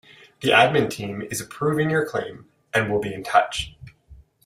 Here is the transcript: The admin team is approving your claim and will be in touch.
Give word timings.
The 0.39 0.49
admin 0.49 0.89
team 0.89 1.21
is 1.21 1.39
approving 1.41 1.91
your 1.91 2.07
claim 2.07 2.47
and 2.73 2.89
will 2.91 2.99
be 2.99 3.13
in 3.13 3.23
touch. 3.23 3.75